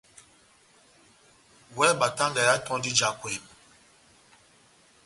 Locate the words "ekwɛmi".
3.13-3.39